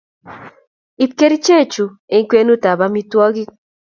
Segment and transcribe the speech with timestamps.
[1.03, 3.49] Ip kerichek chu eng kwenut ab amitwogik